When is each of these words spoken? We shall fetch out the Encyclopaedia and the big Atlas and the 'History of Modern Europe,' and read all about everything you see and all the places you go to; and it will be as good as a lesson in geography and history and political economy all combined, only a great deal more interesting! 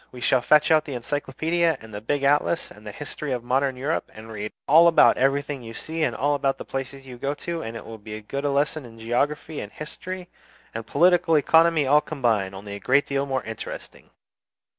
We 0.11 0.19
shall 0.19 0.41
fetch 0.41 0.71
out 0.71 0.85
the 0.85 0.95
Encyclopaedia 0.95 1.77
and 1.79 1.93
the 1.93 2.01
big 2.01 2.23
Atlas 2.23 2.71
and 2.71 2.87
the 2.87 2.91
'History 2.91 3.31
of 3.31 3.43
Modern 3.43 3.75
Europe,' 3.77 4.09
and 4.15 4.31
read 4.31 4.51
all 4.67 4.87
about 4.87 5.15
everything 5.19 5.61
you 5.61 5.75
see 5.75 6.01
and 6.01 6.15
all 6.15 6.39
the 6.39 6.65
places 6.65 7.05
you 7.05 7.19
go 7.19 7.35
to; 7.35 7.61
and 7.61 7.77
it 7.77 7.85
will 7.85 7.99
be 7.99 8.15
as 8.17 8.23
good 8.27 8.43
as 8.43 8.49
a 8.49 8.51
lesson 8.51 8.83
in 8.83 8.97
geography 8.97 9.59
and 9.61 9.71
history 9.71 10.27
and 10.73 10.87
political 10.87 11.35
economy 11.35 11.85
all 11.85 12.01
combined, 12.01 12.55
only 12.55 12.73
a 12.73 12.79
great 12.79 13.05
deal 13.05 13.27
more 13.27 13.43
interesting! 13.43 14.09